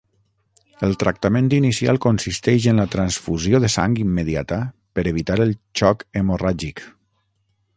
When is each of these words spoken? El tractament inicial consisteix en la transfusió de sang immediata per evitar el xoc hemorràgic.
El 0.85 0.95
tractament 1.01 1.49
inicial 1.57 1.99
consisteix 2.05 2.65
en 2.71 2.81
la 2.83 2.87
transfusió 2.95 3.59
de 3.65 3.71
sang 3.75 3.93
immediata 4.05 4.59
per 4.99 5.05
evitar 5.13 5.37
el 5.47 5.53
xoc 5.83 6.03
hemorràgic. 6.23 6.83